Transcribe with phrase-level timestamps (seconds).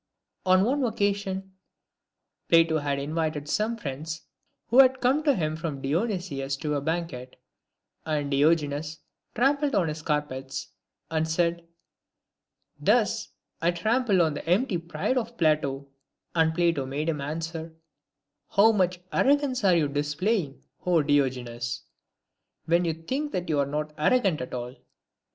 [0.47, 1.53] On one occasion
[2.49, 4.23] Plato had invited some friends
[4.69, 7.35] who had come to him from Dionysius to a banquet,
[8.03, 8.97] and Diogenes
[9.35, 10.69] trampled on his carpets,
[11.11, 11.67] and said,"
[12.79, 13.29] Thus
[13.61, 15.89] I trample on the empty pride of Plato;"
[16.35, 17.75] and Plato made him answer,"
[18.55, 21.83] How much arrogance are you displaying, O Diogenes!
[22.65, 24.75] when you think that you are not arrogant at all."